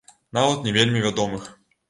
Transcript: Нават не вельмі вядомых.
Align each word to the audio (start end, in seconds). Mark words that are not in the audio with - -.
Нават 0.37 0.63
не 0.69 0.73
вельмі 0.79 1.05
вядомых. 1.05 1.47